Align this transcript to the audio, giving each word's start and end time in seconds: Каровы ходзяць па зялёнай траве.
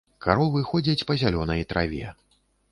Каровы 0.25 0.61
ходзяць 0.69 1.05
па 1.11 1.19
зялёнай 1.25 1.61
траве. 1.75 2.11